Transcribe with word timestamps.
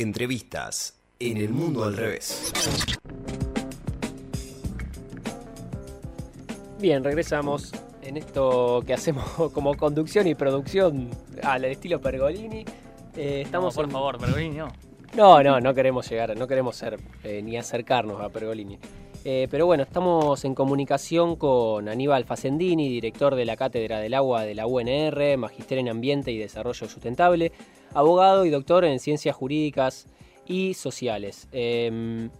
Entrevistas 0.00 0.94
en 1.18 1.36
el 1.36 1.50
mundo 1.50 1.84
al 1.84 1.94
revés. 1.94 2.50
Bien, 6.78 7.04
regresamos 7.04 7.70
en 8.00 8.16
esto 8.16 8.82
que 8.86 8.94
hacemos 8.94 9.24
como 9.52 9.76
conducción 9.76 10.26
y 10.26 10.34
producción 10.34 11.10
al 11.42 11.66
estilo 11.66 12.00
Pergolini. 12.00 12.64
Eh, 13.14 13.42
estamos 13.44 13.74
por 13.74 13.84
en- 13.84 13.90
favor, 13.90 14.16
Pergolini, 14.18 14.56
no. 14.56 14.68
No, 15.14 15.42
no, 15.42 15.60
no 15.60 15.74
queremos 15.74 16.08
llegar, 16.08 16.34
no 16.34 16.46
queremos 16.46 16.76
ser 16.76 16.98
eh, 17.24 17.42
ni 17.42 17.58
acercarnos 17.58 18.22
a 18.22 18.30
Pergolini. 18.30 18.78
Eh, 19.24 19.48
pero 19.50 19.66
bueno, 19.66 19.82
estamos 19.82 20.44
en 20.46 20.54
comunicación 20.54 21.36
con 21.36 21.88
Aníbal 21.88 22.24
Facendini, 22.24 22.88
director 22.88 23.34
de 23.34 23.44
la 23.44 23.56
Cátedra 23.56 24.00
del 24.00 24.14
Agua 24.14 24.44
de 24.44 24.54
la 24.54 24.66
UNR, 24.66 25.36
magíster 25.36 25.76
en 25.76 25.90
Ambiente 25.90 26.32
y 26.32 26.38
Desarrollo 26.38 26.88
Sustentable, 26.88 27.52
abogado 27.92 28.46
y 28.46 28.50
doctor 28.50 28.86
en 28.86 28.98
Ciencias 28.98 29.36
Jurídicas 29.36 30.06
y 30.46 30.72
Sociales. 30.72 31.48
Eh, 31.52 32.30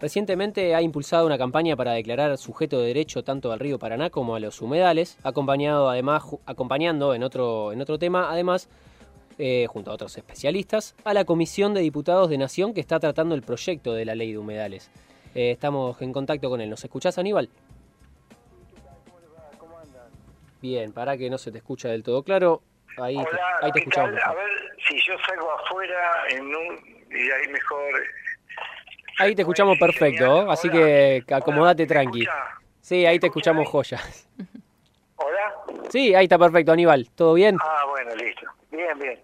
recientemente 0.00 0.74
ha 0.74 0.82
impulsado 0.82 1.26
una 1.26 1.38
campaña 1.38 1.76
para 1.76 1.92
declarar 1.92 2.36
sujeto 2.38 2.80
de 2.80 2.88
derecho 2.88 3.22
tanto 3.22 3.52
al 3.52 3.60
río 3.60 3.78
Paraná 3.78 4.10
como 4.10 4.34
a 4.34 4.40
los 4.40 4.60
humedales, 4.60 5.18
acompañado 5.22 5.88
además, 5.88 6.24
acompañando 6.44 7.14
en 7.14 7.22
otro, 7.22 7.72
en 7.72 7.80
otro 7.80 8.00
tema, 8.00 8.32
además 8.32 8.68
eh, 9.38 9.66
junto 9.68 9.90
a 9.92 9.94
otros 9.94 10.16
especialistas, 10.16 10.96
a 11.04 11.14
la 11.14 11.24
Comisión 11.24 11.72
de 11.72 11.82
Diputados 11.82 12.30
de 12.30 12.38
Nación 12.38 12.74
que 12.74 12.80
está 12.80 12.98
tratando 12.98 13.34
el 13.36 13.42
proyecto 13.42 13.92
de 13.92 14.04
la 14.04 14.16
ley 14.16 14.32
de 14.32 14.38
humedales. 14.38 14.90
Eh, 15.36 15.50
estamos 15.50 16.00
en 16.00 16.14
contacto 16.14 16.48
con 16.48 16.62
él. 16.62 16.70
¿Nos 16.70 16.82
escuchás, 16.82 17.18
Aníbal? 17.18 17.50
Bien, 20.62 20.92
para 20.94 21.18
que 21.18 21.28
no 21.28 21.36
se 21.36 21.52
te 21.52 21.58
escucha 21.58 21.90
del 21.90 22.02
todo 22.02 22.22
claro. 22.22 22.62
Ahí 22.96 23.16
te, 23.16 23.28
Hola, 23.28 23.72
escuchamos. 23.74 24.18
A 24.24 24.32
ver 24.32 24.48
si 24.88 24.96
yo 25.06 25.14
salgo 25.28 25.52
afuera 25.52 26.22
en 26.30 26.46
un 26.46 27.04
y 27.10 27.30
ahí 27.30 27.48
mejor. 27.52 27.92
Ahí 29.18 29.34
te 29.34 29.42
escuchamos 29.42 29.78
perfecto, 29.78 30.50
así 30.50 30.68
Hola. 30.68 30.78
que 30.78 31.24
Hola, 31.28 31.36
acomodate 31.36 31.82
¿me 31.82 31.86
tranqui. 31.86 32.22
escucha? 32.22 32.44
Sí, 32.80 33.04
ahí 33.04 33.16
¿Me 33.16 33.20
te 33.20 33.26
escucha 33.26 33.50
escuchamos 33.50 33.66
ahí? 33.66 33.72
joyas. 33.72 34.28
Hola. 35.16 35.54
Sí, 35.90 36.14
ahí 36.14 36.24
está 36.24 36.38
perfecto, 36.38 36.72
Aníbal. 36.72 37.10
¿Todo 37.14 37.34
bien? 37.34 37.58
Ah, 37.60 37.84
bueno, 37.90 38.14
listo. 38.16 38.46
Bien, 38.70 38.98
bien. 38.98 39.20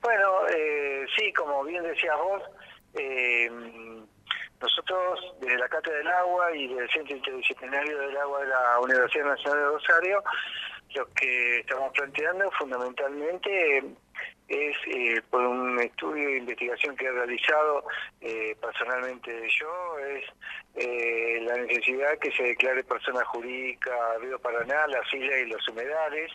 Bueno, 0.00 0.46
eh, 0.56 1.04
sí, 1.18 1.32
como 1.32 1.64
bien 1.64 1.82
decías 1.82 2.16
vos, 2.16 2.42
eh, 2.94 3.50
nosotros 4.60 5.34
desde 5.40 5.58
la 5.58 5.68
Cátedra 5.68 5.98
del 5.98 6.08
Agua 6.08 6.54
y 6.54 6.68
del 6.74 6.88
Centro 6.90 7.16
Interdisciplinario 7.16 7.98
del 7.98 8.16
Agua 8.16 8.40
de 8.40 8.48
la 8.48 8.80
Universidad 8.80 9.26
Nacional 9.26 9.58
de 9.58 9.66
Rosario, 9.66 10.22
lo 10.94 11.06
que 11.14 11.60
estamos 11.60 11.92
planteando 11.92 12.50
fundamentalmente 12.52 13.84
es 14.48 14.76
eh, 14.88 15.22
por 15.30 15.40
un 15.42 15.80
estudio 15.80 16.28
de 16.28 16.38
investigación 16.38 16.96
que 16.96 17.06
he 17.06 17.12
realizado 17.12 17.84
eh, 18.20 18.56
personalmente 18.60 19.30
yo, 19.60 19.98
es 20.00 20.24
eh, 20.74 21.40
la 21.42 21.56
necesidad 21.56 22.18
que 22.18 22.32
se 22.32 22.42
declare 22.42 22.82
persona 22.82 23.24
jurídica 23.26 23.92
Río 24.20 24.40
Paraná, 24.40 24.88
las 24.88 25.14
islas 25.14 25.38
y 25.42 25.46
los 25.46 25.68
humedales, 25.68 26.32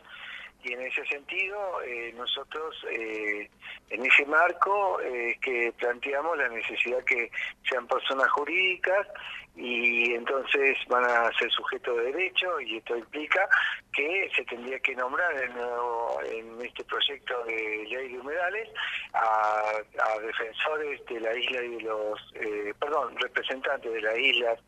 y 0.66 0.74
en 0.74 0.82
ese 0.82 1.06
sentido 1.06 1.82
eh, 1.84 2.12
nosotros 2.18 2.76
eh, 2.92 3.50
en 3.92 4.06
ese 4.06 4.26
marco 4.26 5.00
eh, 5.00 5.32
es 5.32 5.40
que 5.40 5.74
planteamos 5.78 6.38
la 6.38 6.50
necesidad 6.50 7.04
que 7.04 7.30
sean 7.70 7.88
personas 7.88 8.30
jurídicas 8.32 9.08
y 9.56 10.14
entonces 10.14 10.78
van 10.90 11.06
a 11.06 11.32
ser 11.38 11.50
sujetos 11.52 11.98
de 11.98 12.12
derecho 12.12 12.60
y 12.60 12.78
esto 12.78 12.98
implica 12.98 13.48
que 13.94 14.30
se 14.36 14.44
tendría 14.46 14.80
que 14.80 14.96
nombrar 14.96 15.32
en, 15.36 16.66
este 16.66 16.84
proyecto 16.84 17.44
de 17.46 17.86
ley 17.88 18.12
de 18.12 18.20
humedales 18.20 18.70
a, 19.14 19.72
a 20.00 20.20
defensores 20.20 21.06
de 21.06 21.20
la 21.22 21.34
isla 21.36 21.64
y 21.64 21.76
de 21.76 21.82
los, 21.84 22.34
perdón, 22.80 23.16
representantes 23.18 23.94
de 23.94 24.02
las 24.02 24.18
islas 24.18 24.60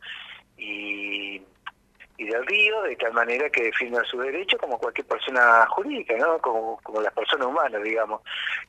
y 0.58 1.42
y 2.18 2.26
del 2.26 2.46
río, 2.48 2.82
de 2.82 2.96
tal 2.96 3.14
manera 3.14 3.50
que 3.50 3.64
defiendan 3.64 4.03
su 4.06 4.18
derecho 4.18 4.58
como 4.58 4.80
cualquier 4.80 5.06
persona 5.06 5.66
jurídica, 5.68 6.16
¿no? 6.18 6.40
Como, 6.40 6.80
como 6.81 7.00
las 7.00 7.14
personas 7.14 7.47
humanas, 7.47 7.84
digamos. 7.84 8.22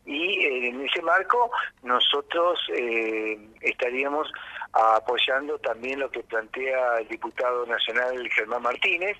Y 0.04 0.44
eh, 0.44 0.68
en 0.68 0.84
ese 0.84 1.00
marco 1.00 1.50
nosotros 1.82 2.60
eh, 2.74 3.38
estaríamos 3.62 4.30
apoyando 4.72 5.58
también 5.60 6.00
lo 6.00 6.10
que 6.10 6.22
plantea 6.24 6.98
el 6.98 7.08
diputado 7.08 7.64
nacional 7.66 8.28
Germán 8.30 8.62
Martínez, 8.62 9.16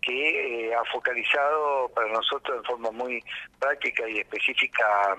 que 0.00 0.68
eh, 0.68 0.74
ha 0.74 0.84
focalizado 0.84 1.90
para 1.94 2.10
nosotros 2.12 2.56
en 2.56 2.64
forma 2.64 2.90
muy 2.92 3.22
práctica 3.58 4.08
y 4.08 4.20
específica 4.20 5.16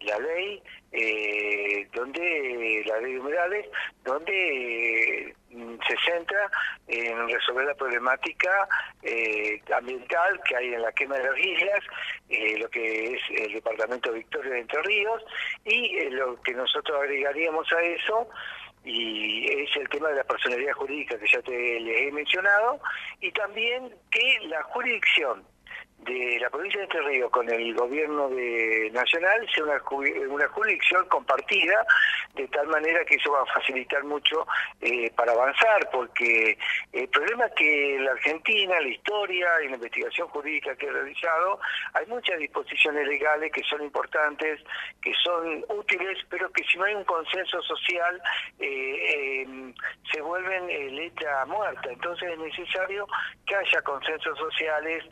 la 0.00 0.18
ley, 0.18 0.62
eh, 0.92 1.88
donde 1.92 2.82
la 2.86 3.00
ley 3.00 3.14
de 3.14 3.20
humedales, 3.20 3.66
donde 4.04 5.28
eh, 5.28 5.34
se 5.50 5.96
centra 6.04 6.50
en 6.88 7.28
resolver 7.28 7.66
la 7.66 7.74
problemática 7.74 8.68
eh, 9.02 9.60
ambiental 9.74 10.40
que 10.48 10.56
hay 10.56 10.74
en 10.74 10.82
la 10.82 10.92
quema 10.92 11.16
de 11.16 11.24
las 11.24 11.38
islas, 11.38 11.80
eh, 12.28 12.58
lo 12.58 12.68
que 12.70 13.14
es 13.14 13.20
el 13.30 13.52
departamento 13.52 14.12
Victoria 14.12 14.52
de 14.52 14.60
Entre 14.60 14.82
Ríos, 14.82 15.22
y 15.64 15.98
eh, 15.98 16.10
lo 16.10 16.40
que 16.42 16.54
nosotros 16.54 16.98
agregaríamos 17.00 17.70
a 17.72 17.80
eso 17.80 18.28
y 18.84 19.46
es 19.46 19.76
el 19.76 19.88
tema 19.90 20.08
de 20.08 20.16
la 20.16 20.24
personalidad 20.24 20.72
jurídica 20.72 21.18
que 21.18 21.26
ya 21.30 21.42
te 21.42 21.80
les 21.80 22.08
he 22.08 22.12
mencionado, 22.12 22.80
y 23.20 23.30
también 23.32 23.94
que 24.10 24.38
la 24.46 24.62
jurisdicción 24.62 25.44
de 26.04 26.38
la 26.40 26.50
provincia 26.50 26.78
de 26.80 26.84
Entre 26.84 27.02
Ríos 27.02 27.30
con 27.30 27.48
el 27.48 27.74
gobierno 27.74 28.30
nacional 28.92 29.46
sea 29.54 29.64
una, 29.64 29.82
una 30.28 30.48
jurisdicción 30.48 31.06
compartida 31.08 31.86
de 32.34 32.46
tal 32.48 32.68
manera 32.68 33.04
que 33.04 33.16
eso 33.16 33.32
va 33.32 33.42
a 33.42 33.46
facilitar 33.46 34.04
mucho 34.04 34.46
eh, 34.80 35.10
para 35.14 35.32
avanzar 35.32 35.88
porque 35.92 36.56
el 36.92 37.08
problema 37.08 37.46
es 37.46 37.52
que 37.54 37.98
la 38.00 38.12
Argentina, 38.12 38.80
la 38.80 38.88
historia 38.88 39.48
y 39.62 39.68
la 39.68 39.74
investigación 39.74 40.28
jurídica 40.28 40.74
que 40.76 40.86
he 40.86 40.92
realizado, 40.92 41.60
hay 41.94 42.06
muchas 42.06 42.38
disposiciones 42.38 43.06
legales 43.06 43.52
que 43.52 43.62
son 43.64 43.82
importantes, 43.82 44.60
que 45.02 45.12
son 45.22 45.64
útiles, 45.68 46.18
pero 46.28 46.50
que 46.52 46.62
si 46.64 46.78
no 46.78 46.84
hay 46.84 46.94
un 46.94 47.04
consenso 47.04 47.60
social 47.62 48.20
eh, 48.58 49.44
eh, 49.44 49.74
se 50.12 50.20
vuelven 50.20 50.68
eh, 50.70 50.90
letra 50.90 51.44
muerta. 51.46 51.90
Entonces 51.90 52.30
es 52.32 52.38
necesario 52.38 53.06
que 53.46 53.54
haya 53.56 53.82
consensos 53.82 54.38
sociales 54.38 55.04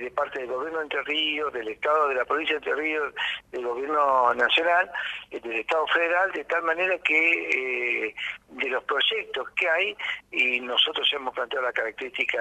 de 0.00 0.10
parte 0.10 0.40
del 0.40 0.48
gobierno 0.48 0.78
de 0.78 0.84
Entre 0.84 1.02
Ríos, 1.02 1.52
del 1.52 1.68
Estado 1.68 2.08
de 2.08 2.14
la 2.14 2.24
provincia 2.24 2.54
de 2.54 2.58
Entre 2.58 2.74
Ríos, 2.74 3.14
del 3.52 3.66
gobierno 3.66 4.34
nacional, 4.34 4.90
eh, 5.30 5.40
del 5.40 5.60
Estado 5.60 5.86
federal, 5.88 6.32
de 6.32 6.44
tal 6.44 6.62
manera 6.62 6.98
que 6.98 8.08
eh, 8.08 8.14
de 8.48 8.68
los 8.68 8.82
proyectos 8.84 9.48
que 9.50 9.68
hay, 9.68 9.96
y 10.32 10.60
nosotros 10.60 11.08
hemos 11.12 11.34
planteado 11.34 11.66
la 11.66 11.72
característica 11.72 12.40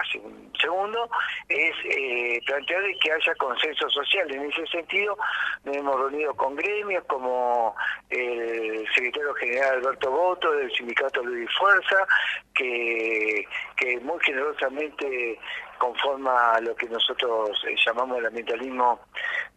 hace 0.00 0.18
un 0.18 0.52
segundo, 0.60 1.10
es 1.48 1.74
eh, 1.84 2.40
plantear 2.46 2.82
que 3.02 3.12
haya 3.12 3.34
consenso 3.34 3.88
social. 3.90 4.30
En 4.32 4.50
ese 4.50 4.66
sentido, 4.66 5.16
nos 5.64 5.76
hemos 5.76 5.96
reunido 5.96 6.34
con 6.34 6.54
gremios 6.56 7.04
como 7.06 7.74
el 8.08 8.86
secretario 8.94 9.34
general 9.34 9.78
Alberto 9.78 10.10
Boto 10.10 10.52
del 10.52 10.70
sindicato 10.72 11.22
Luis 11.22 11.48
Fuerza, 11.58 12.06
que, 12.54 13.46
que 13.76 14.00
muy 14.00 14.18
generosamente 14.20 15.38
conforma 15.80 16.60
lo 16.60 16.76
que 16.76 16.86
nosotros 16.88 17.58
eh, 17.66 17.74
llamamos 17.84 18.18
el 18.18 18.26
ambientalismo 18.26 19.00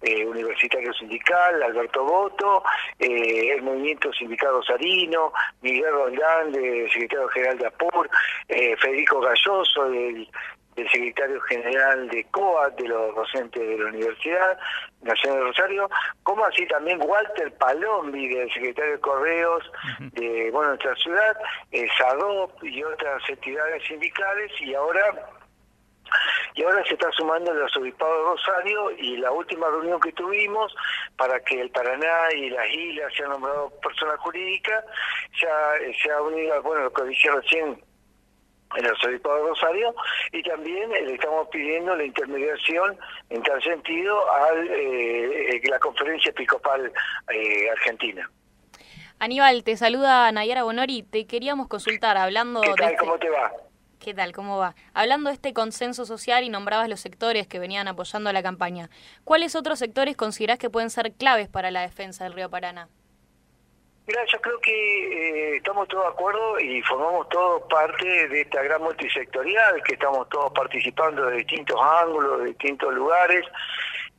eh, 0.02 0.26
universitario 0.26 0.94
sindical, 0.94 1.62
Alberto 1.62 2.04
Boto, 2.04 2.64
eh, 2.98 3.52
el 3.54 3.62
movimiento 3.62 4.12
sindical 4.14 4.52
rosarino, 4.52 5.34
Miguel 5.62 5.92
Roldán, 5.92 6.52
del 6.54 6.90
secretario 6.92 7.28
general 7.28 7.58
de 7.58 7.68
APUR, 7.68 8.10
eh, 8.48 8.76
Federico 8.78 9.20
Galloso, 9.20 9.90
del, 9.90 10.30
del 10.78 10.90
secretario 10.92 11.42
general 11.42 12.08
de 12.10 12.24
COAT, 12.32 12.80
de 12.80 12.88
los 12.88 13.16
docentes 13.16 13.62
de 13.62 13.78
la 13.78 13.90
Universidad 13.90 14.58
Nacional 15.02 15.40
de 15.40 15.46
Rosario, 15.46 15.90
como 16.24 16.46
así 16.46 16.66
también 16.68 17.02
Walter 17.02 17.54
Palombi, 17.58 18.30
del 18.30 18.52
secretario 18.54 18.94
de 18.94 19.00
Correos 19.02 19.72
de 20.14 20.50
bueno, 20.52 20.70
nuestra 20.70 20.96
ciudad, 20.96 21.38
SADOP 21.98 22.64
y 22.64 22.82
otras 22.82 23.22
entidades 23.30 23.84
sindicales, 23.86 24.52
y 24.62 24.74
ahora 24.74 25.14
y 26.56 26.64
ahora 26.64 26.84
se 26.86 26.94
está 26.94 27.12
sumando 27.12 27.52
el 27.52 27.62
arzobispado 27.64 28.18
de 28.18 28.24
Rosario 28.32 28.92
y 28.92 29.18
la 29.18 29.32
última 29.32 29.68
reunión 29.70 30.00
que 30.00 30.12
tuvimos 30.14 30.74
para 31.18 31.40
que 31.42 31.62
el 31.62 31.70
Paraná 31.72 32.32
y 32.36 32.50
las 32.50 32.68
islas 32.72 33.14
sean 33.16 33.30
nombrados 33.32 33.74
persona 33.82 34.18
jurídica, 34.18 34.84
ya 35.42 35.76
eh, 35.82 35.96
se 36.02 36.12
ha 36.12 36.22
unido, 36.22 36.62
bueno, 36.64 36.84
lo 36.84 36.94
que 36.94 37.04
dije 37.04 37.30
recién 37.32 37.84
el 38.76 38.86
arzobispado 38.88 39.36
de 39.38 39.50
Rosario 39.50 39.96
y 40.32 40.42
también 40.42 40.92
eh, 40.96 41.02
le 41.02 41.14
estamos 41.14 41.48
pidiendo 41.50 41.96
la 41.96 42.04
intermediación 42.06 42.98
en 43.30 43.44
tal 43.44 43.62
sentido 43.62 44.20
a 44.32 44.52
la 45.70 45.80
conferencia 45.80 46.30
episcopal 46.32 46.92
eh, 47.30 47.70
argentina. 47.70 48.30
Aníbal, 49.20 49.64
te 49.64 49.78
saluda 49.78 50.32
Nayara 50.32 50.64
Bonori. 50.64 51.04
Te 51.04 51.28
queríamos 51.28 51.68
consultar 51.68 52.18
hablando 52.18 52.62
¿Qué 52.62 52.70
de 52.70 52.76
tal? 52.76 52.86
este- 52.94 52.98
¿Cómo 52.98 53.18
te 53.20 53.30
va? 53.30 53.52
¿Qué 54.04 54.14
tal? 54.14 54.34
¿Cómo 54.34 54.58
va? 54.58 54.76
Hablando 54.94 55.30
de 55.30 55.36
este 55.36 55.54
consenso 55.54 56.04
social 56.04 56.44
y 56.44 56.50
nombrabas 56.50 56.90
los 56.90 57.00
sectores 57.00 57.48
que 57.48 57.58
venían 57.58 57.88
apoyando 57.88 58.34
la 58.34 58.44
campaña, 58.44 58.90
¿cuáles 59.24 59.56
otros 59.56 59.80
sectores 59.80 60.18
considerás 60.18 60.60
que 60.60 60.70
pueden 60.70 60.90
ser 60.90 61.14
claves 61.14 61.48
para 61.48 61.72
la 61.72 61.80
defensa 61.80 62.26
del 62.26 62.34
río 62.34 62.50
Paraná? 62.50 62.90
Mira, 64.06 64.22
yo 64.30 64.42
creo 64.42 64.60
que 64.60 65.54
eh, 65.54 65.56
estamos 65.56 65.88
todos 65.88 66.04
de 66.04 66.10
acuerdo 66.10 66.60
y 66.60 66.82
formamos 66.82 67.30
todos 67.30 67.64
parte 67.70 68.28
de 68.28 68.42
esta 68.42 68.62
gran 68.62 68.82
multisectorial, 68.82 69.82
que 69.84 69.94
estamos 69.94 70.28
todos 70.28 70.52
participando 70.52 71.28
de 71.28 71.38
distintos 71.38 71.80
ángulos, 71.82 72.40
de 72.42 72.48
distintos 72.48 72.94
lugares, 72.94 73.46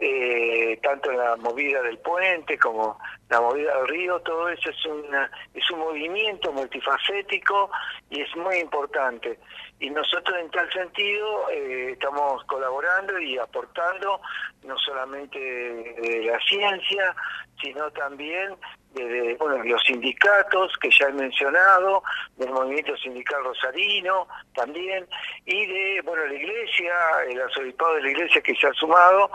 eh, 0.00 0.78
tanto 0.82 1.12
la 1.12 1.36
movida 1.36 1.80
del 1.82 1.98
puente 1.98 2.58
como 2.58 2.98
la 3.28 3.40
movida 3.40 3.76
del 3.76 3.88
río, 3.88 4.20
todo 4.20 4.48
eso 4.48 4.70
es, 4.70 4.86
una, 4.86 5.30
es 5.54 5.70
un 5.70 5.78
movimiento 5.78 6.52
multifacético 6.52 7.70
y 8.10 8.20
es 8.20 8.36
muy 8.36 8.56
importante. 8.56 9.38
Y 9.80 9.90
nosotros 9.90 10.36
en 10.38 10.50
tal 10.50 10.70
sentido 10.72 11.50
eh, 11.50 11.90
estamos 11.92 12.44
colaborando 12.44 13.18
y 13.20 13.38
aportando 13.38 14.20
no 14.62 14.78
solamente 14.78 15.38
de 15.38 16.24
la 16.24 16.38
ciencia, 16.40 17.14
sino 17.60 17.90
también 17.92 18.56
de, 18.94 19.36
bueno, 19.38 19.62
los 19.64 19.82
sindicatos 19.82 20.72
que 20.80 20.88
ya 20.90 21.08
he 21.08 21.12
mencionado, 21.12 22.02
del 22.36 22.50
movimiento 22.50 22.96
sindical 22.96 23.42
rosarino 23.44 24.28
también, 24.54 25.06
y 25.44 25.66
de 25.66 26.00
bueno 26.02 26.24
la 26.26 26.34
iglesia, 26.34 26.94
el 27.28 27.40
arzobispado 27.40 27.94
de 27.96 28.02
la 28.02 28.10
iglesia 28.10 28.40
que 28.40 28.54
se 28.54 28.66
ha 28.66 28.72
sumado, 28.74 29.30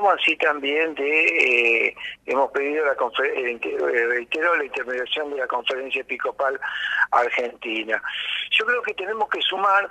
como 0.00 0.12
así 0.12 0.34
también 0.36 0.94
de, 0.94 1.88
eh, 1.88 1.94
hemos 2.24 2.50
pedido 2.52 2.86
la 2.86 2.92
eh, 2.92 4.06
reitero 4.08 4.56
la 4.56 4.64
intermediación 4.64 5.28
de 5.30 5.36
la 5.36 5.46
conferencia 5.46 6.00
episcopal 6.00 6.58
argentina. 7.10 8.02
Yo 8.50 8.64
creo 8.64 8.80
que 8.80 8.94
tenemos 8.94 9.28
que 9.28 9.42
sumar 9.42 9.90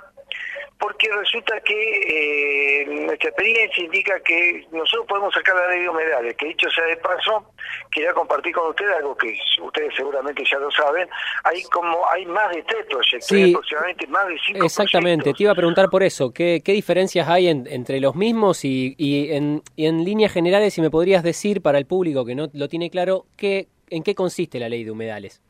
porque 0.80 1.08
resulta 1.12 1.60
que 1.60 2.80
eh, 2.82 2.86
nuestra 2.86 3.28
experiencia 3.28 3.84
indica 3.84 4.18
que 4.20 4.66
nosotros 4.72 5.06
podemos 5.06 5.34
sacar 5.34 5.54
la 5.54 5.68
ley 5.68 5.82
de 5.82 5.88
humedales, 5.90 6.36
que 6.36 6.46
dicho 6.46 6.70
sea 6.70 6.86
de 6.86 6.96
paso, 6.96 7.52
quería 7.90 8.14
compartir 8.14 8.54
con 8.54 8.70
ustedes 8.70 8.96
algo 8.96 9.14
que 9.14 9.38
ustedes 9.60 9.94
seguramente 9.94 10.42
ya 10.50 10.58
lo 10.58 10.70
saben, 10.70 11.08
hay 11.44 11.62
como 11.64 12.08
hay 12.08 12.24
más 12.24 12.50
de 12.54 12.62
tres 12.62 12.86
proyectos, 12.86 13.30
aproximadamente 13.30 14.06
más 14.06 14.26
de 14.26 14.38
cinco 14.46 14.64
Exactamente, 14.64 15.34
te 15.34 15.42
iba 15.42 15.52
a 15.52 15.54
preguntar 15.54 15.90
por 15.90 16.02
eso, 16.02 16.32
¿qué, 16.32 16.62
qué 16.64 16.72
diferencias 16.72 17.28
hay 17.28 17.48
entre 17.48 18.00
los 18.00 18.16
mismos 18.16 18.64
y, 18.64 18.94
y, 18.96 19.32
en, 19.32 19.62
y 19.76 19.86
en 19.86 20.02
líneas 20.04 20.32
generales, 20.32 20.72
si 20.72 20.80
me 20.80 20.90
podrías 20.90 21.22
decir 21.22 21.60
para 21.60 21.76
el 21.76 21.86
público 21.86 22.24
que 22.24 22.34
no 22.34 22.48
lo 22.54 22.68
tiene 22.68 22.88
claro, 22.88 23.26
¿qué, 23.36 23.68
¿en 23.90 24.02
qué 24.02 24.14
consiste 24.14 24.58
la 24.58 24.70
ley 24.70 24.84
de 24.84 24.90
humedales? 24.90 25.42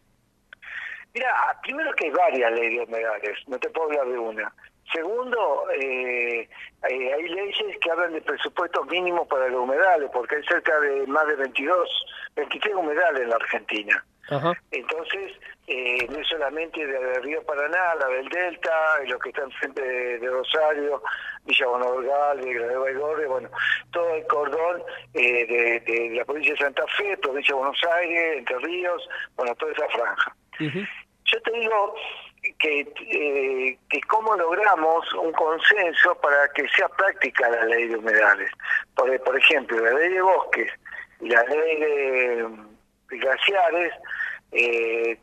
Mira, 1.15 1.29
primero 1.63 1.93
que 1.95 2.07
hay 2.07 2.11
varias 2.11 2.53
leyes 2.53 2.79
de 2.79 2.85
humedales, 2.85 3.39
no 3.47 3.59
te 3.59 3.69
puedo 3.71 3.89
hablar 3.91 4.09
de 4.09 4.19
una. 4.19 4.53
Segundo, 4.93 5.71
eh, 5.81 6.49
eh, 6.89 7.13
hay 7.15 7.29
leyes 7.29 7.79
que 7.81 7.91
hablan 7.91 8.13
de 8.13 8.23
presupuestos 8.23 8.87
mínimos 8.89 9.29
para 9.29 9.49
los 9.49 9.61
humedales, 9.63 10.11
porque 10.13 10.37
hay 10.37 10.45
cerca 10.45 10.79
de 10.81 11.07
más 11.07 11.27
de 11.27 11.37
22, 11.37 11.89
23 12.37 12.75
humedales 12.75 13.23
en 13.23 13.29
la 13.31 13.37
Argentina. 13.37 14.05
Entonces, 14.71 15.33
eh, 15.67 16.07
no 16.09 16.19
es 16.19 16.29
solamente 16.29 16.87
del 16.87 17.23
Río 17.23 17.43
Paraná, 17.43 17.97
la 17.97 18.07
del 18.07 18.29
Delta, 18.29 19.01
lo 19.07 19.19
que 19.19 19.31
está 19.31 19.43
enfrente 19.43 19.83
de, 19.83 20.19
de 20.21 20.31
Rosario, 20.31 21.03
Villa 21.45 21.67
Bonadorgal, 21.67 22.41
de 22.41 22.55
Granada 22.55 22.91
y 22.91 22.95
Gorre, 22.95 23.27
bueno, 23.27 23.51
todo 23.91 24.15
el 24.15 24.25
cordón 24.29 24.83
de, 25.15 25.83
de, 25.85 26.11
la 26.15 26.25
provincia 26.25 26.53
de 26.53 26.59
Santa 26.61 26.85
Fe, 26.97 27.17
provincia 27.17 27.55
de 27.55 27.61
Buenos 27.61 27.81
Aires, 27.97 28.39
Entre 28.39 28.59
Ríos, 28.59 29.09
bueno, 29.37 29.53
toda 29.57 29.73
esa 29.73 29.89
franja. 29.89 30.37
Yo 30.61 31.43
te 31.43 31.53
digo, 31.53 31.95
que, 32.59 32.81
eh, 32.81 33.79
que 33.89 34.01
cómo 34.03 34.35
logramos 34.37 35.13
un 35.15 35.33
consenso 35.33 36.15
para 36.17 36.49
que 36.55 36.67
sea 36.69 36.89
práctica 36.89 37.49
la 37.49 37.65
ley 37.65 37.89
de 37.89 37.97
humedales. 37.97 38.51
Por, 38.95 39.19
por 39.23 39.39
ejemplo, 39.39 39.79
la 39.79 39.93
ley 39.93 40.11
de 40.11 40.23
bosques 40.23 40.73
y 41.21 41.29
la 41.29 41.43
ley 41.45 41.81
de, 41.81 42.49
glaciares 43.09 43.93
eh, 44.53 45.19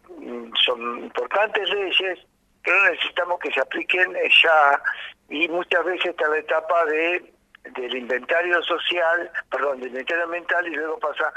son 0.65 0.99
importantes 1.03 1.69
leyes, 1.69 2.19
pero 2.63 2.91
necesitamos 2.91 3.39
que 3.39 3.51
se 3.51 3.61
apliquen 3.61 4.13
ya 4.43 4.81
y 5.29 5.47
muchas 5.47 5.83
veces 5.85 6.07
está 6.07 6.27
la 6.27 6.37
etapa 6.37 6.85
de 6.85 7.36
del 7.75 7.95
inventario 7.95 8.61
social, 8.63 9.29
perdón, 9.49 9.79
del 9.79 9.89
inventario 9.89 10.23
ambiental 10.25 10.67
y 10.67 10.71
luego 10.71 10.99
pasa 10.99 11.33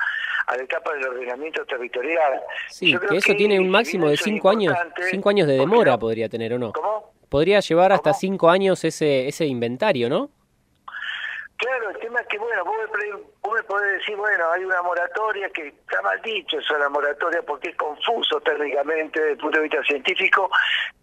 a 0.46 0.56
la 0.56 0.62
etapa 0.62 0.92
del 0.94 1.08
ordenamiento 1.08 1.64
territorial. 1.66 2.40
Sí, 2.68 2.96
que 2.96 3.16
eso 3.16 3.34
tiene 3.34 3.58
un 3.60 3.70
máximo 3.70 4.08
de 4.08 4.16
cinco 4.16 4.50
años, 4.50 4.74
cinco 5.10 5.30
años 5.30 5.46
de 5.46 5.54
demora 5.54 5.98
podría 5.98 6.28
tener, 6.28 6.52
¿o 6.54 6.58
no? 6.58 6.72
¿Cómo? 6.72 7.12
Podría 7.28 7.60
llevar 7.60 7.92
hasta 7.92 8.12
cinco 8.12 8.50
años 8.50 8.84
ese, 8.84 9.28
ese 9.28 9.46
inventario, 9.46 10.08
¿no? 10.08 10.30
Claro, 11.56 11.90
el 11.90 11.98
tema 11.98 12.20
es 12.20 12.26
que, 12.26 12.38
bueno, 12.38 12.64
vos 12.64 12.74
me, 13.48 13.62
podés 13.64 13.98
decir, 13.98 14.16
bueno, 14.16 14.50
hay 14.52 14.64
una 14.64 14.82
moratoria 14.82 15.48
que 15.50 15.68
está 15.68 16.02
mal 16.02 16.20
dicho 16.22 16.58
eso, 16.58 16.78
la 16.78 16.88
moratoria, 16.88 17.42
porque 17.42 17.70
es 17.70 17.76
confuso 17.76 18.40
técnicamente 18.40 19.18
desde 19.18 19.32
el 19.32 19.38
punto 19.38 19.58
de 19.58 19.64
vista 19.64 19.82
científico, 19.84 20.50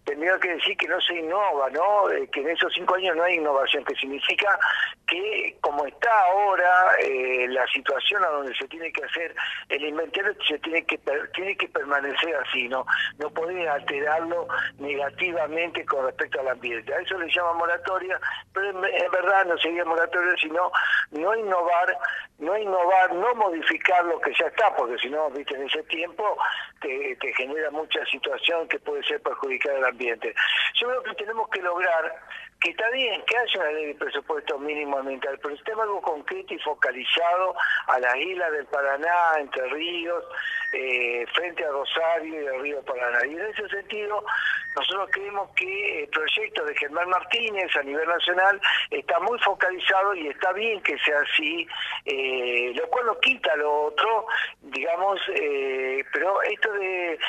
tendría 0.07 0.39
que 0.39 0.55
decir 0.55 0.77
que 0.77 0.87
no 0.87 0.99
se 1.01 1.15
innova, 1.15 1.69
¿no? 1.69 2.09
Eh, 2.11 2.29
que 2.31 2.39
en 2.39 2.49
esos 2.49 2.71
cinco 2.73 2.95
años 2.95 3.15
no 3.17 3.23
hay 3.23 3.35
innovación, 3.35 3.83
que 3.83 3.93
significa 3.95 4.57
que 5.05 5.57
como 5.61 5.85
está 5.85 6.09
ahora 6.27 6.95
eh, 7.01 7.45
la 7.49 7.67
situación 7.67 8.23
a 8.23 8.29
donde 8.29 8.55
se 8.55 8.67
tiene 8.69 8.91
que 8.91 9.03
hacer 9.03 9.35
el 9.67 9.83
inventario, 9.83 10.33
se 10.47 10.57
tiene 10.59 10.85
que 10.85 10.97
tiene 11.33 11.57
que 11.57 11.67
permanecer 11.67 12.35
así, 12.35 12.69
¿no? 12.69 12.85
No 13.19 13.29
puede 13.31 13.67
alterarlo 13.67 14.47
negativamente 14.79 15.85
con 15.85 16.05
respecto 16.05 16.39
al 16.39 16.49
ambiente. 16.49 16.93
A 16.93 16.99
eso 16.99 17.17
le 17.17 17.29
llama 17.29 17.53
moratoria, 17.53 18.19
pero 18.53 18.69
en, 18.69 19.11
verdad 19.11 19.45
no 19.45 19.57
sería 19.57 19.83
moratoria, 19.83 20.33
sino 20.41 20.71
no 21.11 21.35
innovar, 21.35 21.97
no 22.39 22.57
innovar, 22.57 23.13
no 23.13 23.33
modificar 23.35 24.05
lo 24.05 24.19
que 24.21 24.31
ya 24.39 24.45
está, 24.45 24.75
porque 24.75 24.97
si 24.99 25.09
no, 25.09 25.29
viste, 25.31 25.55
en 25.55 25.63
ese 25.63 25.83
tiempo 25.83 26.37
te, 26.81 27.17
genera 27.35 27.71
mucha 27.71 28.05
situación 28.05 28.67
que 28.67 28.79
puede 28.79 29.03
ser 29.03 29.21
perjudicada 29.21 29.77
al 29.77 29.85
ambiente 29.85 30.33
yo 30.79 30.87
creo 30.87 31.03
que 31.03 31.15
tenemos 31.15 31.49
que 31.49 31.61
lograr 31.61 32.13
que 32.59 32.71
está 32.71 32.89
bien 32.89 33.21
que 33.27 33.37
haya 33.37 33.61
una 33.61 33.71
ley 33.71 33.85
de 33.87 33.95
presupuesto 33.95 34.57
mínimo 34.57 34.97
ambiental, 34.97 35.39
pero 35.41 35.53
esté 35.53 35.73
algo 35.73 36.01
concreto 36.01 36.53
y 36.53 36.59
focalizado 36.59 37.55
a 37.87 37.99
las 37.99 38.15
islas 38.15 38.51
del 38.51 38.65
Paraná, 38.65 39.39
Entre 39.39 39.63
Ríos, 39.69 40.23
eh, 40.73 41.25
frente 41.33 41.63
a 41.63 41.69
Rosario 41.69 42.41
y 42.41 42.45
el 42.45 42.61
río 42.61 42.81
Paraná. 42.83 43.25
Y 43.27 43.33
en 43.33 43.41
ese 43.41 43.69
sentido, 43.69 44.23
nosotros 44.77 45.09
creemos 45.11 45.49
que 45.55 46.03
el 46.03 46.09
proyecto 46.09 46.63
de 46.65 46.75
Germán 46.75 47.09
Martínez 47.09 47.75
a 47.75 47.83
nivel 47.83 48.07
nacional 48.07 48.61
está 48.91 49.19
muy 49.19 49.39
focalizado 49.39 50.13
y 50.15 50.27
está 50.27 50.53
bien 50.53 50.81
que 50.81 50.97
sea 50.99 51.19
así, 51.19 51.67
eh, 52.05 52.73
lo 52.75 52.87
cual 52.89 53.07
no 53.07 53.19
quita 53.19 53.55
lo 53.55 53.85
otro, 53.85 54.27
digamos, 54.61 55.19
eh, 55.33 56.03
pero 56.13 56.41
esto 56.43 56.71
de, 56.73 57.19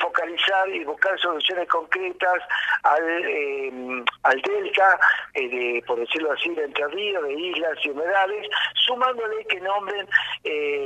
focalizar 0.00 0.68
y 0.70 0.84
buscar 0.84 1.18
soluciones 1.20 1.68
concretas 1.68 2.42
al, 2.82 4.04
al 4.24 4.42
delta, 4.42 4.98
de, 5.34 5.82
por 5.86 5.98
decirlo 6.00 6.32
así, 6.32 6.50
de 6.54 6.64
Entre 6.64 6.86
Ríos, 6.88 7.22
de 7.22 7.32
islas 7.32 7.78
y 7.84 7.90
humedales, 7.90 8.48
sumándole 8.86 9.44
que 9.46 9.60
nombren 9.60 10.06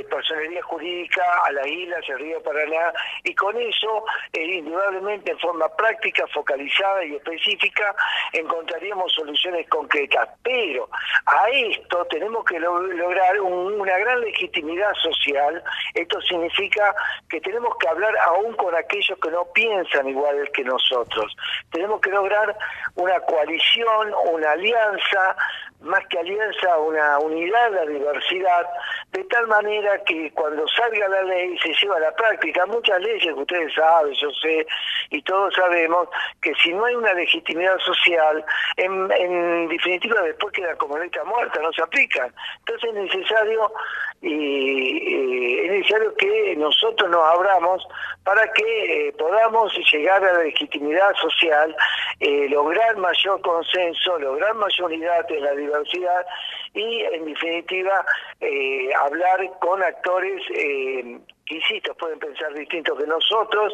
personalidad 0.09 0.61
jurídica 0.61 1.23
a 1.45 1.51
la 1.51 1.67
islas, 1.67 2.07
el 2.07 2.19
río 2.19 2.41
Paraná, 2.43 2.93
y 3.23 3.33
con 3.35 3.57
eso, 3.57 4.05
eh, 4.33 4.43
indudablemente 4.43 5.31
en 5.31 5.39
forma 5.39 5.67
práctica, 5.79 6.27
focalizada 6.33 7.05
y 7.05 7.15
específica, 7.15 7.95
encontraríamos 8.33 9.13
soluciones 9.13 9.65
concretas. 9.69 10.27
Pero 10.43 10.89
a 11.25 11.49
esto 11.49 12.05
tenemos 12.07 12.43
que 12.43 12.59
lograr 12.59 13.39
una 13.39 13.97
gran 13.97 14.19
legitimidad 14.19 14.91
social. 14.95 15.63
Esto 15.93 16.19
significa 16.21 16.93
que 17.29 17.39
tenemos 17.39 17.77
que 17.77 17.87
hablar 17.87 18.13
aún 18.25 18.53
con 18.55 18.75
aquellos 18.75 19.17
que 19.19 19.31
no 19.31 19.45
piensan 19.53 20.09
igual 20.09 20.51
que 20.53 20.65
nosotros. 20.65 21.33
Tenemos 21.71 22.01
que 22.01 22.09
lograr 22.09 22.57
una 22.95 23.17
coalición, 23.21 24.13
una 24.33 24.51
alianza, 24.51 25.37
más 25.81 26.05
que 26.07 26.19
alianza, 26.19 26.77
una 26.79 27.19
unidad, 27.19 27.71
la 27.71 27.85
diversidad, 27.85 28.67
de 29.11 29.23
tal 29.25 29.47
manera 29.47 30.03
que 30.03 30.31
cuando 30.33 30.67
salga 30.67 31.07
la 31.07 31.23
ley 31.23 31.57
se 31.59 31.73
lleva 31.81 31.95
a 31.97 32.01
la 32.01 32.15
práctica. 32.15 32.65
Muchas 32.65 32.99
leyes 33.01 33.23
que 33.23 33.33
ustedes 33.33 33.73
saben, 33.73 34.13
yo 34.13 34.29
sé, 34.41 34.67
y 35.09 35.21
todos 35.21 35.53
sabemos 35.53 36.09
que 36.41 36.53
si 36.61 36.73
no 36.73 36.83
hay 36.83 36.95
una 36.95 37.13
legitimidad 37.13 37.77
social, 37.79 38.43
en, 38.75 39.67
definitiva 39.69 40.21
después 40.21 40.53
queda 40.53 40.75
como 40.75 40.97
letra 40.97 41.23
muerta, 41.23 41.61
no 41.61 41.71
se 41.71 41.81
aplican. 41.81 42.33
Entonces 42.59 42.89
es 42.89 42.95
necesario, 42.95 43.71
y, 44.21 45.65
es 45.65 45.71
necesario 45.71 46.13
que 46.15 46.55
nosotros 46.57 47.09
nos 47.09 47.23
abramos 47.23 47.87
para 48.25 48.51
que 48.51 49.07
eh, 49.07 49.13
podamos 49.13 49.73
llegar 49.91 50.23
a 50.25 50.33
la 50.33 50.43
legitimidad 50.43 51.15
social, 51.15 51.73
eh, 52.19 52.49
lograr 52.49 52.97
mayor 52.97 53.39
consenso, 53.41 54.19
lograr 54.19 54.53
mayor 54.55 54.91
unidad 54.91 55.31
en 55.31 55.43
la 55.43 55.51
diversidad 55.51 55.68
y 56.73 57.01
en 57.01 57.25
definitiva 57.25 58.05
eh, 58.39 58.89
hablar 59.01 59.39
con 59.59 59.81
actores 59.81 60.41
eh, 60.55 61.19
que 61.45 61.55
insisto 61.55 61.95
pueden 61.95 62.19
pensar 62.19 62.53
distintos 62.53 62.97
que 62.97 63.07
nosotros 63.07 63.73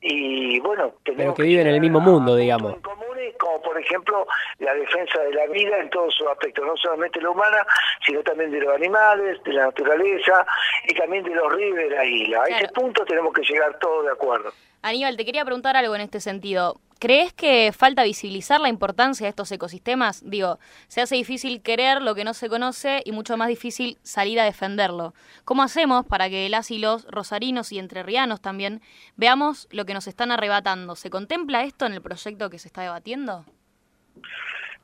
y 0.00 0.60
bueno, 0.60 0.94
tenemos 1.04 1.34
que, 1.34 1.42
viven 1.42 1.66
en 1.66 1.74
el 1.74 1.80
mismo 1.80 1.98
mundo, 2.00 2.36
digamos. 2.36 2.74
En 2.74 2.80
comunes, 2.80 3.34
como 3.38 3.60
por 3.62 3.78
ejemplo 3.80 4.26
la 4.60 4.72
defensa 4.74 5.20
de 5.22 5.32
la 5.32 5.46
vida 5.46 5.78
en 5.78 5.90
todos 5.90 6.14
sus 6.14 6.28
aspectos, 6.28 6.64
no 6.64 6.76
solamente 6.76 7.20
la 7.20 7.30
humana, 7.30 7.66
sino 8.06 8.22
también 8.22 8.52
de 8.52 8.60
los 8.60 8.74
animales, 8.74 9.42
de 9.42 9.52
la 9.52 9.66
naturaleza 9.66 10.46
y 10.86 10.94
también 10.94 11.24
de 11.24 11.34
los 11.34 11.52
ríos 11.52 11.76
de 11.76 11.90
la 11.90 12.04
isla. 12.04 12.42
A 12.44 12.46
ese 12.46 12.68
punto 12.68 13.04
tenemos 13.04 13.32
que 13.32 13.42
llegar 13.42 13.76
todos 13.80 14.04
de 14.04 14.12
acuerdo. 14.12 14.52
Aníbal, 14.88 15.18
te 15.18 15.26
quería 15.26 15.44
preguntar 15.44 15.76
algo 15.76 15.94
en 15.94 16.00
este 16.00 16.18
sentido. 16.18 16.80
¿Crees 16.98 17.34
que 17.34 17.72
falta 17.76 18.04
visibilizar 18.04 18.58
la 18.58 18.70
importancia 18.70 19.26
de 19.26 19.28
estos 19.28 19.52
ecosistemas? 19.52 20.22
Digo, 20.24 20.58
se 20.88 21.02
hace 21.02 21.14
difícil 21.14 21.60
querer 21.60 22.00
lo 22.00 22.14
que 22.14 22.24
no 22.24 22.32
se 22.32 22.48
conoce 22.48 23.02
y 23.04 23.12
mucho 23.12 23.36
más 23.36 23.48
difícil 23.48 23.98
salir 24.02 24.40
a 24.40 24.44
defenderlo. 24.44 25.12
¿Cómo 25.44 25.62
hacemos 25.62 26.06
para 26.06 26.30
que 26.30 26.48
las 26.48 26.70
y 26.70 26.78
los 26.78 27.04
rosarinos 27.04 27.70
y 27.70 27.78
entrerrianos 27.78 28.40
también 28.40 28.80
veamos 29.16 29.68
lo 29.70 29.84
que 29.84 29.92
nos 29.92 30.06
están 30.06 30.32
arrebatando? 30.32 30.96
¿Se 30.96 31.10
contempla 31.10 31.64
esto 31.64 31.84
en 31.84 31.92
el 31.92 32.00
proyecto 32.00 32.48
que 32.48 32.58
se 32.58 32.68
está 32.68 32.80
debatiendo? 32.80 33.44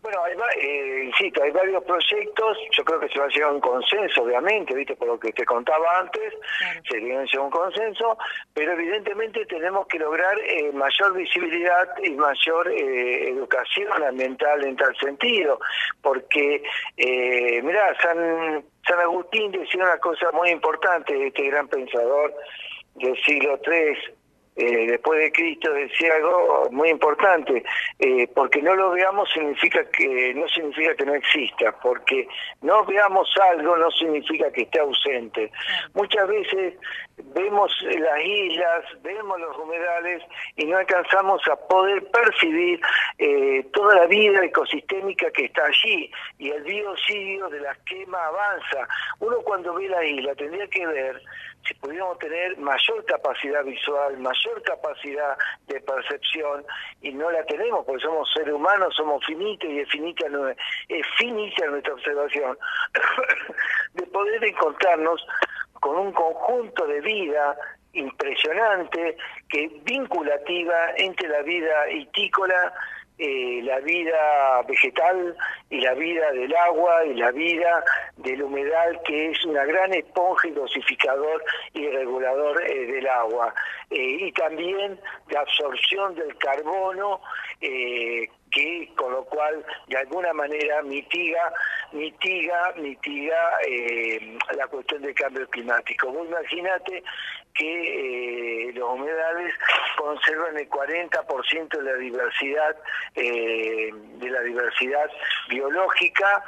Bueno, 0.04 0.23
hay, 0.23 0.37
eh, 0.61 1.04
insisto, 1.06 1.42
hay 1.42 1.50
varios 1.50 1.82
proyectos, 1.82 2.58
yo 2.76 2.84
creo 2.84 3.00
que 3.00 3.08
se 3.08 3.18
va 3.18 3.25
a 3.25 3.28
llegar 3.28 3.49
a 3.49 3.52
un 3.54 3.61
consenso, 3.61 4.23
obviamente, 4.23 4.75
viste, 4.75 4.94
por 4.96 5.08
lo 5.08 5.18
que 5.18 5.32
te 5.32 5.46
contaba 5.46 5.99
antes, 5.99 6.34
se 6.87 7.00
llega 7.00 7.23
a 7.23 7.40
un 7.40 7.50
consenso, 7.50 8.18
pero 8.52 8.73
evidentemente 8.73 9.46
tenemos 9.46 9.87
que 9.87 9.99
lograr 9.99 10.38
eh, 10.40 10.70
mayor 10.75 11.14
visibilidad 11.14 11.88
y 12.02 12.11
mayor 12.11 12.70
eh, 12.70 13.30
educación 13.30 14.02
ambiental 14.02 14.62
en 14.66 14.76
tal 14.76 14.94
sentido, 14.99 15.58
porque, 16.02 16.62
mirá, 17.62 17.99
San, 18.02 18.62
San 18.87 19.00
Agustín 19.00 19.52
decía 19.52 19.84
una 19.84 19.99
cosa 20.00 20.30
muy 20.32 20.50
importante, 20.50 21.28
este 21.28 21.44
gran 21.44 21.66
pensador 21.68 22.34
del 22.96 23.16
siglo 23.23 23.58
III, 23.66 24.14
eh, 24.56 24.87
después 24.87 25.20
de 25.20 25.32
Cristo 25.32 25.73
decía 25.73 26.14
algo 26.14 26.68
muy 26.70 26.88
importante, 26.88 27.64
eh, 27.99 28.28
porque 28.34 28.62
no 28.62 28.75
lo 28.76 28.92
veamos 28.92 29.28
significa 29.32 29.84
que 29.90 30.32
no 30.34 30.46
significa 30.49 30.94
que 30.94 31.06
no 31.06 31.14
exista, 31.14 31.73
porque 31.82 32.28
no 32.62 32.84
veamos 32.84 33.28
algo 33.50 33.76
no 33.76 33.90
significa 33.90 34.52
que 34.52 34.62
esté 34.62 34.78
ausente. 34.78 35.50
Muchas 35.94 36.28
veces 36.28 36.75
vemos 37.16 37.73
las 37.83 38.25
islas, 38.25 38.85
vemos 39.02 39.40
los 39.40 39.56
humedales 39.59 40.23
y 40.56 40.66
no 40.66 40.78
alcanzamos 40.78 41.40
a 41.49 41.56
poder 41.56 42.04
percibir 42.11 42.80
eh, 43.18 43.64
toda 43.73 43.94
la 43.94 44.06
vida 44.06 44.44
ecosistémica 44.44 45.30
que 45.30 45.47
está 45.47 45.64
allí 45.64 46.11
y 46.38 46.50
el 46.50 46.62
biocidio 46.62 47.49
de 47.49 47.61
la 47.61 47.75
quema 47.87 48.25
avanza. 48.26 48.88
Uno 49.21 49.37
cuando 49.42 49.75
ve 49.75 49.88
la 49.88 50.04
isla 50.04 50.35
tendría 50.35 50.66
que 50.68 50.87
ver 50.87 51.23
si 51.66 51.75
pudiéramos 51.75 52.18
tener 52.18 52.59
mayor 52.59 53.04
capacidad 53.06 53.64
visual, 53.64 54.18
mayor 54.18 54.62
capacidad 54.64 55.37
de 55.66 55.80
percepción, 55.80 56.64
y 57.00 57.12
no 57.12 57.30
la 57.30 57.44
tenemos 57.47 57.85
porque 57.87 58.02
somos 58.02 58.30
seres 58.35 58.54
humanos, 58.54 58.94
somos 58.94 59.25
finitos 59.25 59.71
y 59.71 59.80
es 59.80 59.88
finita, 59.88 60.26
es 60.88 61.06
finita 61.16 61.66
nuestra 61.66 61.94
observación, 61.94 62.59
de 63.94 64.06
poder 64.09 64.44
encontrarnos 64.44 65.26
con 65.85 65.99
un 65.99 66.12
conjunto 66.12 66.87
de 66.87 66.99
vida 67.03 67.55
impresionante, 67.93 69.19
que 69.50 69.69
vinculativa 69.85 70.95
entre 70.97 71.29
la 71.29 71.43
vida 71.43 71.91
itícola 71.91 72.73
eh, 73.19 73.61
la 73.62 73.79
vida 73.81 74.62
vegetal 74.67 75.37
y 75.71 75.81
la 75.81 75.95
vida 75.95 76.33
del 76.33 76.53
agua 76.57 77.05
y 77.05 77.14
la 77.14 77.31
vida 77.31 77.85
del 78.17 78.43
humedal 78.43 79.00
que 79.07 79.31
es 79.31 79.45
una 79.45 79.64
gran 79.64 79.93
esponja 79.95 80.49
y 80.49 80.50
dosificador 80.50 81.45
y 81.75 81.87
regulador 81.91 82.61
eh, 82.62 82.87
del 82.87 83.07
agua 83.07 83.55
eh, 83.94 84.26
y 84.26 84.32
también 84.32 84.98
de 85.28 85.38
absorción 85.38 86.14
del 86.14 86.36
carbono 86.38 87.20
que 87.60 88.90
con 88.94 89.10
lo 89.12 89.24
cual 89.24 89.64
de 89.88 89.96
alguna 89.96 90.32
manera 90.32 90.82
mitiga 90.82 91.52
mitiga 91.92 92.72
mitiga 92.76 93.58
la 94.56 94.66
cuestión 94.68 95.02
del 95.02 95.14
cambio 95.14 95.48
climático. 95.48 96.12
Vos 96.12 96.26
imaginate 96.28 97.02
que 97.54 98.68
eh, 98.68 98.72
los 98.74 98.90
humedales 98.90 99.54
conservan 99.96 100.58
el 100.58 100.68
40% 100.68 101.68
de 101.68 101.82
la 101.82 101.94
diversidad 101.94 102.76
eh, 103.14 103.90
de 103.92 104.30
la 104.30 104.40
diversidad 104.40 105.08
biológica 105.48 106.42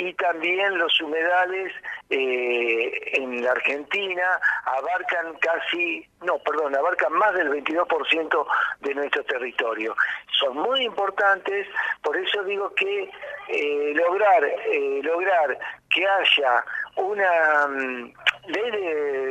y 0.00 0.14
también 0.14 0.78
los 0.78 0.98
humedales 1.02 1.74
eh, 2.08 2.90
en 3.12 3.44
la 3.44 3.50
Argentina 3.50 4.40
abarcan 4.64 5.34
casi, 5.40 6.06
no, 6.22 6.38
perdón, 6.38 6.74
abarcan 6.74 7.12
más 7.12 7.34
del 7.34 7.50
22% 7.50 8.46
de 8.80 8.94
nuestro 8.94 9.22
territorio. 9.24 9.94
Son 10.38 10.56
muy 10.56 10.86
importantes, 10.86 11.66
por 12.02 12.16
eso 12.16 12.42
digo 12.44 12.74
que 12.74 13.10
eh, 13.48 13.92
lograr, 13.94 14.42
eh, 14.44 15.00
lograr 15.02 15.58
que 15.90 16.06
haya 16.08 16.64
una 16.96 17.66
mm, 17.68 18.12
ley 18.46 18.70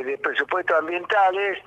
de, 0.04 0.18
presupuestos 0.22 0.78
ambientales 0.78 1.58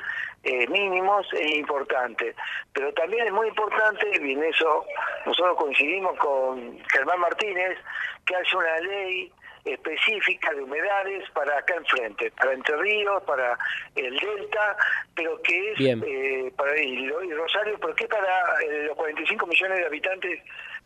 mínimos 0.44 1.26
es 1.34 1.56
importante. 1.56 2.36
Pero 2.74 2.94
también 2.94 3.28
es 3.28 3.34
muy 3.34 3.48
importante, 3.48 4.08
y 4.22 4.34
en 4.34 4.44
eso 4.44 4.86
nosotros 5.26 5.58
coincidimos 5.58 6.18
con 6.20 6.80
Germán 6.90 7.20
Martínez, 7.20 7.78
que 8.26 8.36
haya 8.36 8.58
una 8.58 8.78
ley 8.80 9.32
específica 9.66 10.54
de 10.54 10.62
humedades 10.62 11.30
para 11.32 11.58
acá 11.58 11.76
enfrente, 11.76 12.32
para 12.32 12.54
Entre 12.54 12.76
Ríos, 12.78 13.24
para 13.24 13.58
el 13.96 14.18
Delta, 14.18 14.78
pero 15.16 15.42
que 15.42 15.72
es 15.72 15.80
eh, 15.80 16.54
para 16.58 16.78
y, 16.82 17.08
Rosario, 17.08 17.78
pero 17.80 17.96
que 17.96 18.08
para 18.08 18.62
eh, 18.62 18.84
los 18.88 18.98
45 18.98 19.48
millones 19.48 19.78
de 19.80 19.86
habitantes 19.86 20.40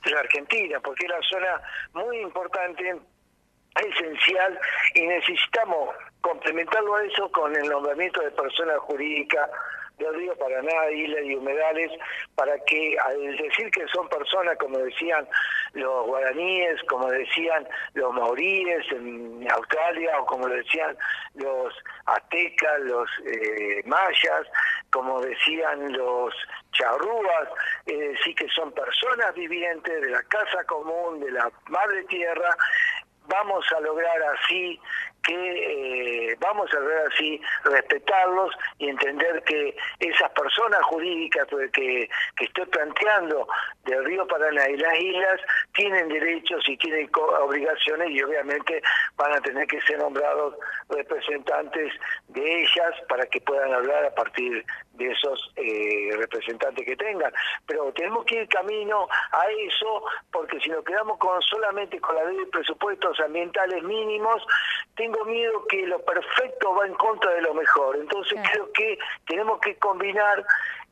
de 0.04 0.12
la 0.12 0.20
Argentina, 0.20 0.80
porque 0.80 1.06
es 1.06 1.12
la 1.12 1.22
zona 1.24 1.62
muy 1.94 2.20
importante, 2.20 2.96
esencial, 3.86 4.60
y 4.96 5.02
necesitamos 5.08 5.96
complementarlo 6.22 6.96
a 6.96 7.06
eso 7.06 7.32
con 7.32 7.56
el 7.56 7.70
nombramiento 7.70 8.22
de 8.22 8.32
personas 8.32 8.78
jurídicas 8.80 9.50
del 9.98 10.14
río 10.14 10.36
Paraná, 10.36 10.92
islas 10.92 11.24
y 11.24 11.36
humedales, 11.36 11.92
para 12.36 12.58
que 12.66 12.96
al 13.00 13.36
decir 13.38 13.72
que 13.72 13.88
son 13.88 14.08
personas, 14.10 14.58
como 14.60 14.78
decían 14.78 15.28
los 15.74 16.06
guaraníes, 16.06 16.82
como 16.84 17.10
decían 17.10 17.68
los 17.94 18.14
maoríes 18.14 18.86
en 18.92 19.48
Australia, 19.52 20.20
o 20.20 20.26
como 20.26 20.48
decían 20.48 20.96
los 21.36 21.74
aztecas, 22.06 22.80
los 22.82 23.10
eh, 23.26 23.82
mayas, 23.86 24.48
como 24.92 25.20
decían 25.22 25.92
los 25.94 26.34
charrúas, 26.72 27.50
es 27.86 28.00
decir, 28.00 28.36
que 28.36 28.48
son 28.50 28.72
personas 28.72 29.34
vivientes 29.34 30.02
de 30.02 30.10
la 30.10 30.22
casa 30.24 30.64
común, 30.66 31.20
de 31.20 31.32
la 31.32 31.52
madre 31.70 32.04
tierra, 32.04 32.56
vamos 33.28 33.66
a 33.72 33.80
lograr 33.82 34.22
así 34.24 34.80
que 35.28 36.32
eh, 36.32 36.36
vamos 36.40 36.74
a 36.74 36.80
ver 36.80 37.08
así 37.12 37.40
respetarlos 37.66 38.56
y 38.80 38.90
entender 38.90 39.44
que 39.44 39.76
esas 40.00 40.32
personas 40.32 40.82
jurídicas 40.84 41.48
que, 41.74 42.10
que 42.36 42.46
estoy 42.46 42.66
planteando 42.66 43.48
del 43.84 44.06
río 44.06 44.26
Paraná 44.28 44.70
y 44.70 44.78
las 44.78 45.00
islas 45.00 45.42
tienen 45.76 46.10
derechos 46.10 46.64
y 46.68 46.78
tienen 46.78 47.10
obligaciones 47.42 48.10
y 48.12 48.22
obviamente 48.24 48.82
van 49.16 49.34
a 49.34 49.42
tener 49.42 49.68
que 49.68 49.82
ser 49.82 50.00
nombrados 50.00 50.56
representantes 50.90 51.94
de 52.30 52.62
ellas 52.62 52.94
para 53.10 53.26
que 53.26 53.42
puedan 53.42 53.74
hablar 53.74 54.06
a 54.06 54.16
partir 54.16 54.66
de 54.94 55.12
esos 55.12 55.52
eh, 55.56 56.10
representantes 56.18 56.86
que 56.86 56.96
tengan. 56.96 57.32
Pero 57.66 57.92
tenemos 57.94 58.26
que 58.26 58.42
ir 58.42 58.50
camino 58.50 59.08
a 59.32 59.46
eso 59.52 60.04
porque 60.32 60.60
si 60.60 60.70
nos 60.70 60.84
quedamos 60.84 61.18
con 61.20 61.42
solamente 61.42 62.00
con 62.00 62.16
la 62.16 62.26
ley 62.26 62.38
de 62.38 62.46
presupuestos 62.48 63.20
ambientales 63.20 63.84
mínimos, 63.84 64.46
tengo 64.96 65.17
miedo 65.26 65.66
que 65.68 65.86
lo 65.86 66.00
perfecto 66.04 66.76
va 66.76 66.88
en 66.88 66.94
contra 66.96 67.32
de 67.34 67.42
lo 67.42 67.54
mejor. 67.54 67.98
Entonces 67.98 68.40
creo 68.52 68.72
que 68.74 68.98
tenemos 69.26 69.60
que 69.60 69.76
combinar 69.76 70.46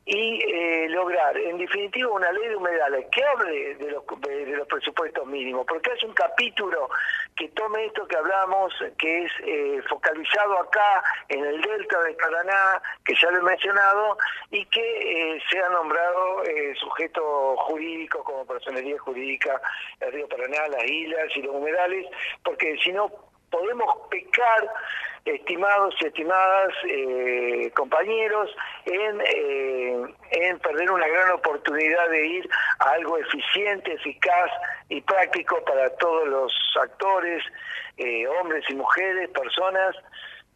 y 0.05 0.39
eh, 0.43 0.87
lograr, 0.89 1.35
en 1.35 1.57
definitiva, 1.57 2.11
una 2.11 2.31
ley 2.31 2.47
de 2.49 2.55
humedales 2.55 3.07
que 3.11 3.23
hable 3.23 3.75
de 3.75 3.89
los, 3.89 4.03
de, 4.21 4.45
los 4.55 4.67
presupuestos 4.67 5.25
mínimos, 5.25 5.65
porque 5.67 5.91
es 5.93 6.03
un 6.03 6.13
capítulo 6.13 6.89
que 7.35 7.49
tome 7.49 7.85
esto 7.85 8.07
que 8.07 8.15
hablamos, 8.15 8.71
que 8.99 9.23
es 9.23 9.31
eh, 9.43 9.81
focalizado 9.89 10.59
acá 10.59 11.03
en 11.27 11.43
el 11.43 11.59
delta 11.59 11.99
de 12.03 12.13
Paraná, 12.13 12.81
que 13.03 13.15
ya 13.19 13.31
lo 13.31 13.39
he 13.39 13.41
mencionado, 13.41 14.17
y 14.51 14.63
que 14.67 14.81
eh, 15.35 15.41
sea 15.49 15.69
nombrado 15.69 16.43
sujeto 16.75 17.55
jurídico 17.57 18.23
como 18.23 18.45
personería 18.45 18.99
jurídica 18.99 19.59
el 20.01 20.11
río 20.11 20.27
Paraná, 20.27 20.67
las 20.67 20.83
islas 20.83 21.35
y 21.35 21.41
los 21.41 21.55
humedales, 21.55 22.05
porque 22.43 22.77
si 22.83 22.91
no 22.91 23.11
podemos 23.49 23.87
pecar, 24.09 24.69
estimados 25.25 25.95
y 25.99 26.05
estimadas 26.05 26.73
eh, 26.87 27.71
compañeros, 27.75 28.49
en, 28.85 29.21
eh, 29.21 30.15
en 30.31 30.59
perder 30.59 30.91
una 30.91 31.07
gran 31.07 31.31
oportunidad 31.31 32.09
de 32.09 32.27
ir 32.27 32.49
a 32.79 32.91
algo 32.91 33.17
eficiente, 33.17 33.93
eficaz 33.93 34.51
y 34.89 35.01
práctico 35.01 35.63
para 35.65 35.89
todos 35.97 36.27
los 36.27 36.53
actores, 36.81 37.43
eh, 37.97 38.27
hombres 38.27 38.63
y 38.69 38.75
mujeres, 38.75 39.29
personas 39.29 39.95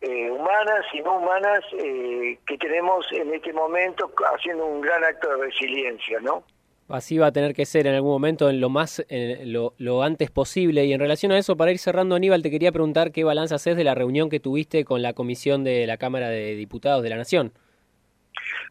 eh, 0.01 0.31
humanas 0.31 0.85
y 0.93 1.01
no 1.01 1.17
humanas 1.17 1.61
eh, 1.73 2.37
que 2.47 2.57
tenemos 2.57 3.05
en 3.11 3.33
este 3.33 3.51
momento 3.51 4.09
haciendo 4.33 4.65
un 4.65 4.81
gran 4.81 5.03
acto 5.03 5.29
de 5.29 5.45
resiliencia, 5.45 6.19
¿no? 6.21 6.43
Así 6.89 7.19
va 7.19 7.27
a 7.27 7.31
tener 7.31 7.53
que 7.53 7.65
ser 7.65 7.85
en 7.85 7.93
algún 7.93 8.11
momento 8.11 8.49
en 8.49 8.59
lo 8.59 8.69
más 8.69 9.05
en 9.09 9.53
lo, 9.53 10.03
antes 10.03 10.31
posible. 10.31 10.85
Y 10.85 10.93
en 10.93 10.99
relación 10.99 11.31
a 11.31 11.37
eso, 11.37 11.55
para 11.55 11.71
ir 11.71 11.77
cerrando, 11.77 12.15
Aníbal, 12.15 12.41
te 12.41 12.49
quería 12.49 12.71
preguntar 12.71 13.11
qué 13.11 13.23
balance 13.23 13.53
haces 13.53 13.77
de 13.77 13.83
la 13.83 13.93
reunión 13.93 14.29
que 14.29 14.39
tuviste 14.39 14.83
con 14.85 15.01
la 15.01 15.13
comisión 15.13 15.63
de 15.63 15.85
la 15.85 15.97
Cámara 15.97 16.29
de 16.29 16.55
Diputados 16.55 17.03
de 17.03 17.09
la 17.09 17.17
Nación. 17.17 17.53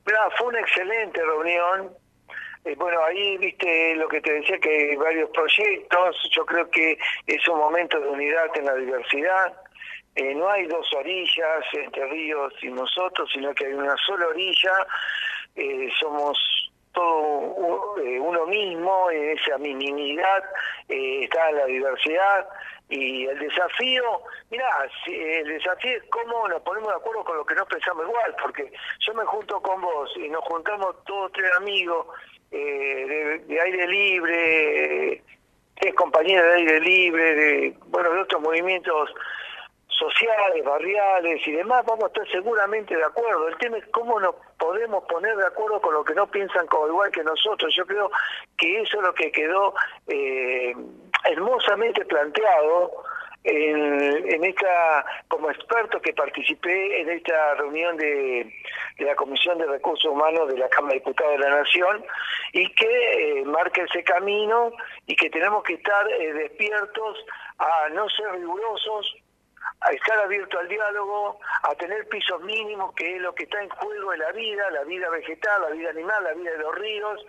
Mira, 0.05 0.21
fue 0.37 0.49
una 0.49 0.61
excelente 0.61 1.21
reunión. 1.23 1.93
Eh, 2.65 2.75
bueno, 2.77 2.99
ahí 3.05 3.39
viste 3.39 3.95
lo 3.97 4.09
que 4.09 4.21
te 4.21 4.33
decía, 4.33 4.59
que 4.59 4.91
hay 4.91 4.97
varios 4.97 5.31
proyectos. 5.31 6.17
Yo 6.35 6.45
creo 6.45 6.69
que 6.71 6.99
es 7.27 7.49
un 7.49 7.59
momento 7.59 8.01
de 8.01 8.09
unidad 8.09 8.47
en 8.57 8.65
la 8.65 8.75
diversidad. 8.75 9.55
Eh, 10.17 10.35
no 10.35 10.51
hay 10.51 10.67
dos 10.67 10.93
orillas 10.95 11.65
entre 11.73 12.07
Ríos 12.07 12.53
y 12.63 12.69
nosotros, 12.69 13.31
sino 13.33 13.55
que 13.55 13.67
hay 13.67 13.75
una 13.75 13.95
sola 14.05 14.27
orilla. 14.27 14.73
Eh, 15.55 15.89
somos 16.01 16.37
eh, 18.03 18.19
uno 18.21 18.47
mismo, 18.47 19.11
en 19.11 19.31
esa 19.31 19.59
minimidad 19.59 20.45
eh, 20.89 21.25
está 21.25 21.51
la 21.53 21.67
diversidad 21.67 22.49
y 22.89 23.27
el 23.27 23.39
desafío, 23.39 24.23
mira, 24.51 24.67
el 25.07 25.47
desafío 25.47 25.97
es 25.99 26.05
cómo 26.05 26.49
nos 26.49 26.63
ponemos 26.63 26.89
de 26.89 26.97
acuerdo 26.97 27.23
con 27.25 27.37
lo 27.37 27.45
que 27.45 27.55
no 27.55 27.67
pensamos 27.67 28.07
igual, 28.07 28.35
porque 28.41 28.73
yo 29.01 29.15
me 29.15 29.25
junto 29.25 29.61
con 29.61 29.81
vos 29.83 30.11
y 30.17 30.29
nos 30.31 30.43
juntamos 30.45 30.97
todos 31.05 31.31
tres 31.33 31.51
amigos 31.59 32.07
eh, 32.51 33.43
de, 33.47 33.61
aire 33.61 33.87
libre, 33.89 35.23
tres 35.79 35.95
compañeros 35.95 36.47
de 36.47 36.55
aire 36.55 36.81
libre, 36.81 37.35
de 37.35 37.75
bueno 37.89 38.11
de 38.11 38.21
otros 38.23 38.41
movimientos 38.41 39.11
sociales, 39.99 40.65
barriales 40.65 41.47
y 41.47 41.53
demás, 41.53 41.85
vamos 41.87 42.05
a 42.05 42.07
estar 42.09 42.29
seguramente 42.31 42.97
de 42.97 43.05
acuerdo. 43.05 43.49
El 43.49 43.57
tema 43.59 43.79
es 43.79 43.87
cómo 43.89 44.21
nos 44.21 44.35
podemos 44.59 45.05
poner 45.05 45.37
de 45.37 45.47
acuerdo 45.47 45.81
con 45.81 45.95
lo 45.95 46.05
que 46.05 46.15
no 46.15 46.27
piensan 46.31 46.67
como 46.67 46.89
igual 46.89 47.11
que 47.11 47.25
nosotros. 47.25 47.75
Yo 47.77 47.87
creo 47.87 48.11
que 48.57 48.81
eso 48.81 48.99
es 48.99 49.03
lo 49.03 49.15
que 49.15 49.33
quedó 49.33 49.75
eh, 50.07 50.75
hermosamente 51.25 52.05
planteado 52.05 52.93
en, 53.45 54.33
en, 54.33 54.45
esta, 54.45 55.05
como 55.29 55.51
experto 55.51 56.01
que 56.01 56.13
participé 56.13 57.01
en 57.01 57.09
esta 57.11 57.55
reunión 57.55 57.97
de, 57.97 58.53
la 58.99 59.15
Comisión 59.15 59.59
de 59.59 59.67
Recursos 59.67 60.11
Humanos 60.11 60.49
de 60.49 60.59
la 60.59 60.69
Cámara 60.69 60.95
de 60.95 61.01
Diputados 61.01 61.33
de 61.33 61.39
la 61.39 61.57
Nación 61.57 62.05
y 62.53 62.73
que 62.75 63.41
eh, 63.41 63.45
marca 63.45 63.83
ese 63.83 64.03
camino 64.03 64.73
y 65.07 65.15
que 65.15 65.31
tenemos 65.31 65.63
que 65.63 65.75
estar 65.75 66.11
eh, 66.11 66.33
despiertos 66.35 67.25
a 67.59 67.89
no 67.91 68.09
ser 68.11 68.33
rigurosos, 68.33 69.17
a 69.81 69.91
estar 69.93 70.19
abierto 70.19 70.59
al 70.59 70.69
diálogo, 70.69 71.41
a 71.63 71.75
tener 71.75 72.09
pisos 72.09 72.41
mínimos, 72.43 72.95
que 72.95 73.17
es 73.17 73.23
lo 73.23 73.35
que 73.35 73.45
está 73.45 73.63
en 73.63 73.69
juego 73.69 74.13
en 74.13 74.21
la 74.21 74.33
vida, 74.33 74.71
la 74.71 74.85
vida 74.85 75.09
vegetal, 75.11 75.63
la 75.63 75.71
vida 75.71 75.91
animal, 75.91 76.25
la 76.25 76.35
vida 76.35 76.53
de 76.53 76.59
los 76.59 76.75
ríos, 76.75 77.27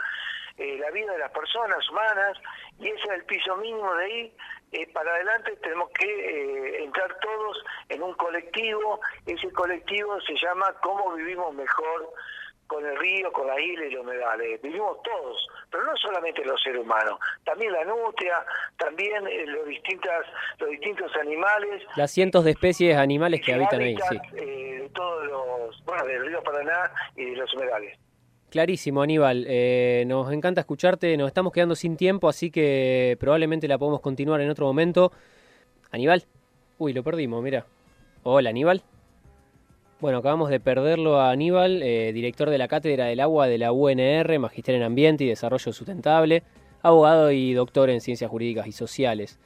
eh, 0.57 0.77
la 0.79 0.91
vida 0.91 1.13
de 1.13 1.19
las 1.19 1.31
personas 1.31 1.87
humanas, 1.89 2.37
y 2.79 2.87
ese 2.87 3.03
es 3.03 3.09
el 3.09 3.25
piso 3.25 3.55
mínimo 3.57 3.93
de 3.95 4.05
ahí. 4.05 4.33
Eh, 4.71 4.87
para 4.93 5.11
adelante 5.15 5.55
tenemos 5.57 5.89
que 5.91 6.05
eh, 6.05 6.83
entrar 6.83 7.17
todos 7.19 7.63
en 7.89 8.03
un 8.03 8.13
colectivo, 8.13 8.99
ese 9.25 9.51
colectivo 9.51 10.21
se 10.21 10.35
llama 10.35 10.73
Cómo 10.83 11.13
vivimos 11.13 11.53
mejor 11.55 12.13
con 12.69 12.85
el 12.85 12.95
río, 12.97 13.31
con 13.33 13.47
la 13.47 13.59
isla 13.59 13.85
y 13.85 13.91
los 13.91 14.03
humedales. 14.03 14.61
Vivimos 14.61 15.01
todos, 15.01 15.47
pero 15.71 15.83
no 15.83 15.97
solamente 15.97 16.45
los 16.45 16.61
seres 16.61 16.81
humanos, 16.81 17.19
también 17.43 17.73
la 17.73 17.83
nutria, 17.83 18.45
también 18.77 19.27
eh, 19.27 19.45
los, 19.47 19.65
distintas, 19.67 20.25
los 20.59 20.69
distintos 20.69 21.11
animales. 21.19 21.83
Las 21.95 22.11
cientos 22.11 22.45
de 22.45 22.51
especies 22.51 22.95
animales 22.95 23.41
que, 23.43 23.55
habitan 23.55 23.81
ahí, 23.81 23.97
sí. 24.09 24.17
Eh, 24.35 24.87
todos 24.93 25.25
los, 25.25 25.83
bueno, 25.83 26.05
del 26.05 26.27
río 26.27 26.43
Paraná 26.43 26.91
y 27.15 27.25
de 27.25 27.37
los 27.37 27.51
humedales. 27.55 27.97
Clarísimo, 28.51 29.01
Aníbal. 29.01 29.45
Eh, 29.47 30.03
nos 30.05 30.31
encanta 30.31 30.61
escucharte. 30.61 31.17
Nos 31.17 31.27
estamos 31.27 31.51
quedando 31.51 31.75
sin 31.75 31.97
tiempo, 31.97 32.29
así 32.29 32.51
que 32.51 33.17
probablemente 33.19 33.67
la 33.67 33.79
podemos 33.79 34.01
continuar 34.01 34.41
en 34.41 34.49
otro 34.49 34.67
momento. 34.67 35.11
Aníbal. 35.91 36.23
Uy, 36.77 36.93
lo 36.93 37.03
perdimos, 37.03 37.41
mira. 37.43 37.65
Hola, 38.23 38.51
Aníbal. 38.51 38.83
Bueno, 40.01 40.19
acabamos 40.19 40.49
de 40.49 40.61
perderlo 40.61 41.19
a 41.19 41.29
Aníbal, 41.29 41.83
eh, 41.83 42.13
director 42.13 42.49
de 42.49 42.57
la 42.57 42.69
Cátedra 42.69 43.07
del 43.07 43.19
Agua 43.19 43.47
de 43.47 43.57
la 43.57 43.73
UNR, 43.73 44.39
Magister 44.39 44.75
en 44.75 44.83
Ambiente 44.83 45.25
y 45.25 45.27
Desarrollo 45.27 45.73
Sustentable, 45.73 46.43
abogado 46.81 47.31
y 47.31 47.51
doctor 47.51 47.89
en 47.89 47.99
Ciencias 47.99 48.31
Jurídicas 48.31 48.65
y 48.67 48.71
Sociales. 48.71 49.39